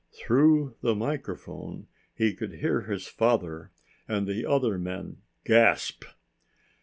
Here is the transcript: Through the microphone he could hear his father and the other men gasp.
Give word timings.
Through 0.11 0.77
the 0.81 0.95
microphone 0.95 1.85
he 2.15 2.33
could 2.33 2.53
hear 2.53 2.81
his 2.81 3.05
father 3.05 3.71
and 4.07 4.25
the 4.25 4.47
other 4.47 4.79
men 4.79 5.17
gasp. 5.45 6.05